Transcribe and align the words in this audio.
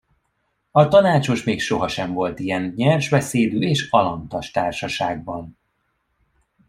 A 0.71 0.87
tanácsos 0.87 1.43
még 1.43 1.61
sohasem 1.61 2.13
volt 2.13 2.39
ilyen 2.39 2.73
nyers 2.75 3.09
beszédű 3.09 3.59
és 3.59 3.87
alantas 3.89 4.51
társaságban. 4.51 5.57